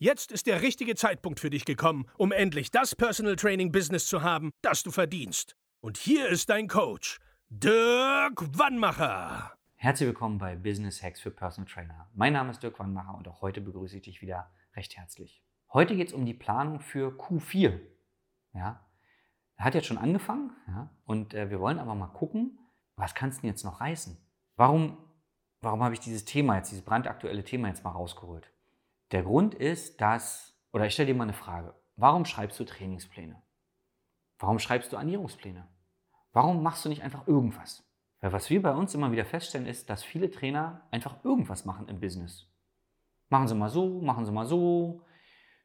[0.00, 4.22] Jetzt ist der richtige Zeitpunkt für dich gekommen, um endlich das Personal Training Business zu
[4.22, 5.56] haben, das du verdienst.
[5.80, 7.18] Und hier ist dein Coach,
[7.48, 9.54] Dirk Wannmacher.
[9.74, 12.08] Herzlich willkommen bei Business Hacks für Personal Trainer.
[12.14, 15.42] Mein Name ist Dirk Wannmacher und auch heute begrüße ich dich wieder recht herzlich.
[15.72, 17.80] Heute geht es um die Planung für Q4.
[18.52, 18.86] Ja,
[19.56, 22.56] hat jetzt schon angefangen ja, und äh, wir wollen aber mal gucken,
[22.94, 24.16] was kannst du denn jetzt noch reißen?
[24.54, 24.96] Warum,
[25.60, 28.48] warum habe ich dieses Thema jetzt, dieses brandaktuelle Thema jetzt mal rausgeholt?
[29.12, 33.42] Der Grund ist, dass, oder ich stelle dir mal eine Frage, warum schreibst du Trainingspläne?
[34.38, 35.66] Warum schreibst du Ernährungspläne?
[36.32, 37.84] Warum machst du nicht einfach irgendwas?
[38.20, 41.88] Weil was wir bei uns immer wieder feststellen, ist, dass viele Trainer einfach irgendwas machen
[41.88, 42.46] im Business.
[43.28, 45.02] Machen sie mal so, machen sie mal so,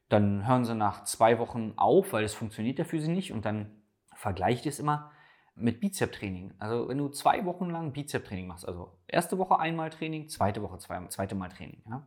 [0.08, 3.44] dann hören sie nach zwei Wochen auf, weil es funktioniert ja für sie nicht und
[3.44, 3.82] dann
[4.14, 5.10] vergleicht es immer
[5.54, 6.54] mit Bizep-Training.
[6.58, 10.78] Also wenn du zwei Wochen lang Bizep-Training machst, also erste Woche einmal Training, zweite Woche
[10.78, 12.06] zwei, zweite Mal Training, ja,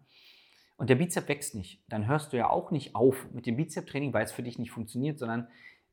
[0.78, 4.14] und der Bizep wächst nicht, dann hörst du ja auch nicht auf mit dem Bizep-Training,
[4.14, 5.48] weil es für dich nicht funktioniert, sondern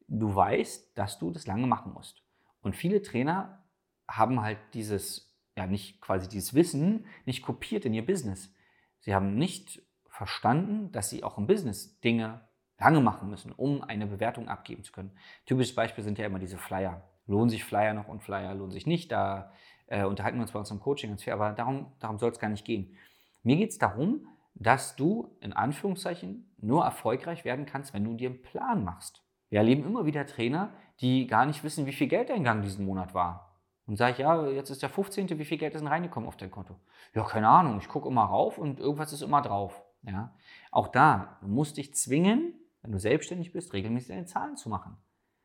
[0.08, 2.22] du weißt, dass du das lange machen musst.
[2.60, 3.64] Und viele Trainer
[4.06, 8.54] haben halt dieses, ja nicht quasi dieses Wissen nicht kopiert in ihr Business.
[9.00, 12.42] Sie haben nicht verstanden, dass sie auch im Business Dinge
[12.78, 15.12] lange machen müssen, um eine Bewertung abgeben zu können.
[15.46, 17.02] Typisches Beispiel sind ja immer diese Flyer.
[17.26, 19.10] Lohnen sich Flyer noch und Flyer lohnen sich nicht?
[19.10, 19.50] Da
[19.86, 22.38] äh, unterhalten wir uns bei uns im Coaching ganz viel, aber darum, darum soll es
[22.38, 22.96] gar nicht gehen.
[23.42, 28.30] Mir geht es darum, dass du in Anführungszeichen nur erfolgreich werden kannst, wenn du dir
[28.30, 29.22] einen Plan machst.
[29.48, 33.60] Wir erleben immer wieder Trainer, die gar nicht wissen, wie viel Geldeingang diesen Monat war.
[33.86, 36.36] Und sage ich, ja, jetzt ist der 15., wie viel Geld ist denn reingekommen auf
[36.36, 36.76] dein Konto?
[37.14, 39.84] Ja, keine Ahnung, ich gucke immer rauf und irgendwas ist immer drauf.
[40.02, 40.34] Ja?
[40.70, 44.96] Auch da, du musst dich zwingen, wenn du selbstständig bist, regelmäßig deine Zahlen zu machen.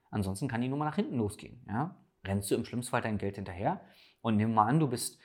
[0.09, 1.65] Ansonsten kann die Nummer nach hinten losgehen.
[1.67, 1.97] Ja?
[2.25, 3.81] Rennst du im schlimmsten Fall dein Geld hinterher
[4.21, 5.19] und nimm mal an, du bist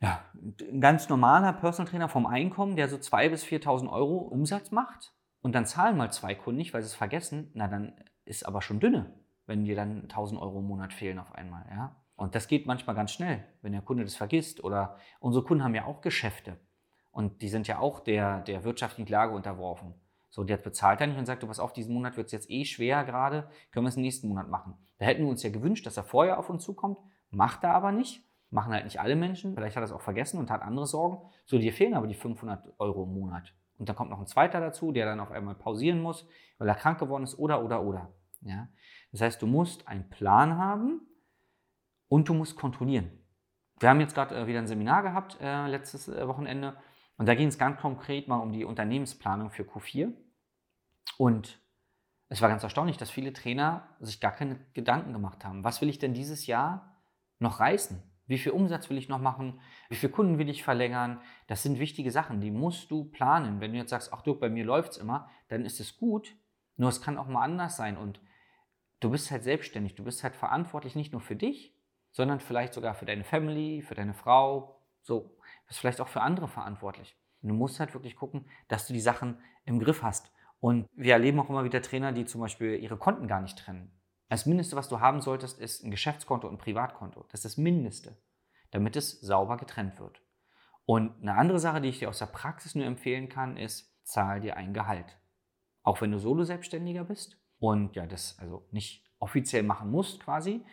[0.00, 4.70] ja, ein ganz normaler Personal Trainer vom Einkommen, der so 2.000 bis 4.000 Euro Umsatz
[4.70, 7.94] macht und dann zahlen mal zwei Kunden nicht, weil sie es vergessen, na dann
[8.24, 9.12] ist aber schon dünne,
[9.46, 11.66] wenn dir dann 1.000 Euro im Monat fehlen auf einmal.
[11.70, 11.96] Ja?
[12.16, 14.62] Und das geht manchmal ganz schnell, wenn der Kunde das vergisst.
[14.62, 16.58] Oder unsere Kunden haben ja auch Geschäfte
[17.10, 19.94] und die sind ja auch der, der wirtschaftlichen Lage unterworfen.
[20.30, 22.50] So, der bezahlt er nicht und sagt, du pass auf, diesen Monat wird es jetzt
[22.50, 24.74] eh schwer gerade, können wir es nächsten Monat machen.
[24.98, 26.98] Da hätten wir uns ja gewünscht, dass er vorher auf uns zukommt,
[27.30, 28.24] macht er aber nicht.
[28.50, 29.54] Machen halt nicht alle Menschen.
[29.54, 31.28] Vielleicht hat er es auch vergessen und hat andere Sorgen.
[31.46, 33.54] So, dir fehlen aber die 500 Euro im Monat.
[33.78, 36.28] Und dann kommt noch ein zweiter dazu, der dann auf einmal pausieren muss,
[36.58, 38.12] weil er krank geworden ist oder, oder, oder.
[38.42, 38.68] Ja?
[39.12, 41.00] Das heißt, du musst einen Plan haben
[42.08, 43.10] und du musst kontrollieren.
[43.78, 46.76] Wir haben jetzt gerade äh, wieder ein Seminar gehabt, äh, letztes äh, Wochenende.
[47.16, 50.12] Und da ging es ganz konkret mal um die Unternehmensplanung für Q4.
[51.16, 51.58] Und
[52.28, 55.64] es war ganz erstaunlich, dass viele Trainer sich gar keine Gedanken gemacht haben.
[55.64, 57.02] Was will ich denn dieses Jahr
[57.38, 58.02] noch reißen?
[58.30, 59.60] Wie viel Umsatz will ich noch machen?
[59.88, 61.20] Wie viele Kunden will ich verlängern?
[61.48, 63.60] Das sind wichtige Sachen, die musst du planen.
[63.60, 66.36] Wenn du jetzt sagst, ach du, bei mir läuft es immer, dann ist es gut.
[66.76, 67.96] Nur es kann auch mal anders sein.
[67.96, 68.20] Und
[69.00, 69.96] du bist halt selbstständig.
[69.96, 71.74] Du bist halt verantwortlich nicht nur für dich,
[72.12, 74.80] sondern vielleicht sogar für deine Family, für deine Frau.
[75.02, 75.36] So,
[75.66, 77.16] bist vielleicht auch für andere verantwortlich.
[77.42, 80.30] Und du musst halt wirklich gucken, dass du die Sachen im Griff hast.
[80.60, 83.90] Und wir erleben auch immer wieder Trainer, die zum Beispiel ihre Konten gar nicht trennen.
[84.30, 87.24] Das Mindeste, was du haben solltest, ist ein Geschäftskonto und ein Privatkonto.
[87.30, 88.16] Das ist das Mindeste,
[88.70, 90.22] damit es sauber getrennt wird.
[90.86, 94.40] Und eine andere Sache, die ich dir aus der Praxis nur empfehlen kann, ist, zahl
[94.40, 95.18] dir ein Gehalt.
[95.82, 100.64] Auch wenn du Solo-Selbstständiger bist und ja, das also nicht offiziell machen musst quasi,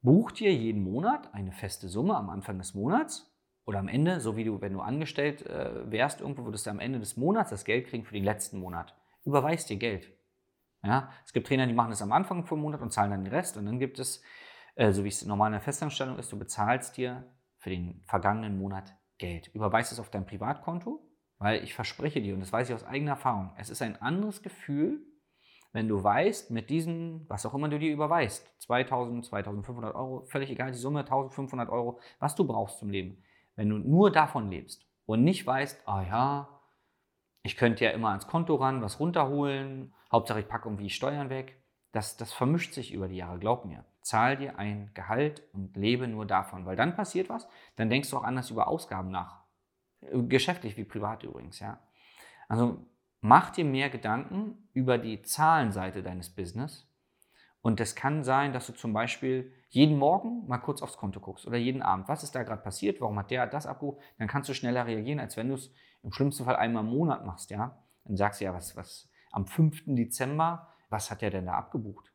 [0.00, 3.30] buch dir jeden Monat eine feste Summe am Anfang des Monats
[3.66, 6.80] oder am Ende, so wie du, wenn du angestellt äh, wärst irgendwo, würdest du am
[6.80, 8.96] Ende des Monats das Geld kriegen für den letzten Monat.
[9.24, 10.17] Überweis dir Geld.
[10.82, 13.32] Ja, es gibt Trainer, die machen das am Anfang vom Monat und zahlen dann den
[13.32, 13.56] Rest.
[13.56, 14.22] Und dann gibt es,
[14.76, 17.24] äh, so wie es normal in der Festanstellung ist, du bezahlst dir
[17.58, 19.48] für den vergangenen Monat Geld.
[19.48, 21.00] Überweist es auf dein Privatkonto,
[21.38, 24.42] weil ich verspreche dir, und das weiß ich aus eigener Erfahrung, es ist ein anderes
[24.42, 25.04] Gefühl,
[25.72, 30.50] wenn du weißt, mit diesen, was auch immer du dir überweist, 2000, 2500 Euro, völlig
[30.50, 33.22] egal, die Summe 1500 Euro, was du brauchst zum Leben,
[33.56, 36.57] wenn du nur davon lebst und nicht weißt, ah ja,
[37.42, 39.94] ich könnte ja immer ans Konto ran, was runterholen.
[40.10, 41.62] Hauptsache, ich packe irgendwie Steuern weg.
[41.92, 43.84] Das, das vermischt sich über die Jahre, glaub mir.
[44.02, 48.16] Zahl dir ein Gehalt und lebe nur davon, weil dann passiert was, dann denkst du
[48.16, 49.44] auch anders über Ausgaben nach.
[50.00, 51.78] Geschäftlich wie privat übrigens, ja.
[52.48, 52.86] Also
[53.20, 56.86] mach dir mehr Gedanken über die Zahlenseite deines Business.
[57.60, 61.46] Und das kann sein, dass du zum Beispiel jeden Morgen mal kurz aufs Konto guckst
[61.46, 62.08] oder jeden Abend.
[62.08, 63.00] Was ist da gerade passiert?
[63.00, 64.00] Warum hat der das abgerufen?
[64.18, 65.72] Dann kannst du schneller reagieren, als wenn du es
[66.02, 67.50] im schlimmsten Fall einmal im Monat machst.
[67.50, 67.84] Ja?
[68.04, 69.84] Dann sagst du ja, was, was am 5.
[69.86, 72.12] Dezember, was hat der denn da abgebucht?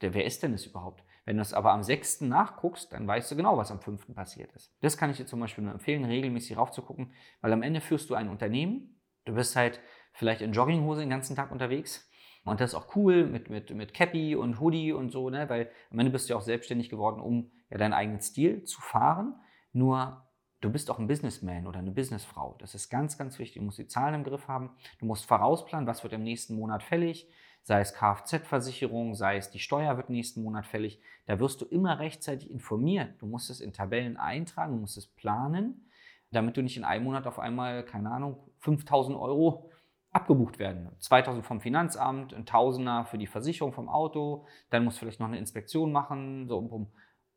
[0.00, 1.04] Der, wer ist denn das überhaupt?
[1.24, 2.22] Wenn du es aber am 6.
[2.22, 4.14] nachguckst, dann weißt du genau, was am 5.
[4.14, 4.74] passiert ist.
[4.80, 8.14] Das kann ich dir zum Beispiel nur empfehlen, regelmäßig raufzugucken, weil am Ende führst du
[8.14, 9.00] ein Unternehmen.
[9.24, 9.80] Du bist halt
[10.12, 12.08] vielleicht in Jogginghose den ganzen Tag unterwegs.
[12.44, 15.48] Und das ist auch cool mit, mit, mit Cappy und Hoodie und so, ne?
[15.48, 18.80] weil am Ende bist du ja auch selbstständig geworden, um ja deinen eigenen Stil zu
[18.80, 19.34] fahren.
[19.72, 20.26] Nur
[20.60, 22.56] du bist auch ein Businessman oder eine Businessfrau.
[22.58, 23.60] Das ist ganz, ganz wichtig.
[23.60, 24.70] Du musst die Zahlen im Griff haben.
[24.98, 27.28] Du musst vorausplanen, was wird im nächsten Monat fällig
[27.64, 31.00] sei es Kfz-Versicherung, sei es die Steuer wird nächsten Monat fällig.
[31.26, 33.14] Da wirst du immer rechtzeitig informiert.
[33.20, 35.88] Du musst es in Tabellen eintragen, du musst es planen,
[36.30, 39.70] damit du nicht in einem Monat auf einmal, keine Ahnung, 5000 Euro
[40.14, 40.90] abgebucht werden.
[41.00, 45.26] 2000 vom Finanzamt, ein Tausender für die Versicherung vom Auto, dann musst du vielleicht noch
[45.26, 46.48] eine Inspektion machen.
[46.48, 46.58] So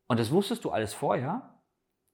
[0.06, 1.60] und das wusstest du alles vorher,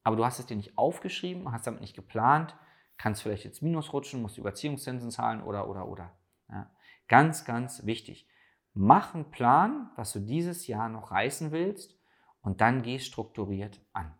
[0.03, 2.55] aber du hast es dir nicht aufgeschrieben, hast damit nicht geplant,
[2.97, 6.11] kannst vielleicht jetzt Minus rutschen, musst Überziehungszinsen zahlen oder, oder, oder.
[6.49, 6.71] Ja.
[7.07, 8.27] Ganz, ganz wichtig.
[8.73, 11.95] Mach einen Plan, was du dieses Jahr noch reißen willst
[12.41, 14.13] und dann geh strukturiert an.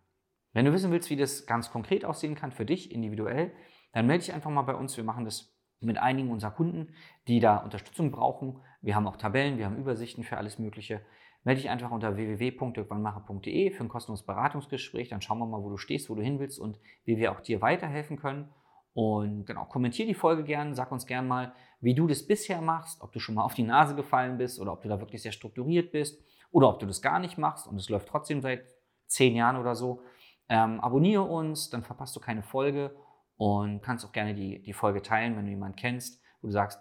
[0.52, 3.52] Wenn du wissen willst, wie das ganz konkret aussehen kann für dich individuell,
[3.92, 4.96] dann melde dich einfach mal bei uns.
[4.96, 6.94] Wir machen das mit einigen unserer Kunden,
[7.28, 8.60] die da Unterstützung brauchen.
[8.80, 11.00] Wir haben auch Tabellen, wir haben Übersichten für alles Mögliche.
[11.44, 15.08] Melde dich einfach unter www.dirkwannmacher.de für ein kostenloses Beratungsgespräch.
[15.08, 17.40] Dann schauen wir mal, wo du stehst, wo du hin willst und wie wir auch
[17.40, 18.48] dir weiterhelfen können.
[18.94, 23.02] Und genau, kommentier die Folge gern, sag uns gern mal, wie du das bisher machst,
[23.02, 25.32] ob du schon mal auf die Nase gefallen bist oder ob du da wirklich sehr
[25.32, 26.18] strukturiert bist
[26.50, 28.64] oder ob du das gar nicht machst und es läuft trotzdem seit
[29.06, 30.00] zehn Jahren oder so.
[30.48, 32.96] Ähm, abonniere uns, dann verpasst du keine Folge
[33.36, 36.78] und kannst auch gerne die, die Folge teilen, wenn du jemanden kennst, wo du sagst,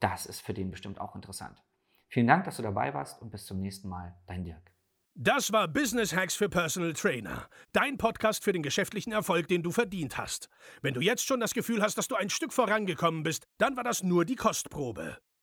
[0.00, 1.62] das ist für den bestimmt auch interessant.
[2.08, 4.16] Vielen Dank, dass du dabei warst und bis zum nächsten Mal.
[4.26, 4.72] Dein Dirk.
[5.14, 7.48] Das war Business Hacks für Personal Trainer.
[7.72, 10.48] Dein Podcast für den geschäftlichen Erfolg, den du verdient hast.
[10.80, 13.82] Wenn du jetzt schon das Gefühl hast, dass du ein Stück vorangekommen bist, dann war
[13.82, 15.18] das nur die Kostprobe.